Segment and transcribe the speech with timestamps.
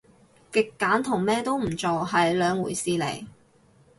[0.51, 3.27] 極簡同咩都唔做係兩回事嚟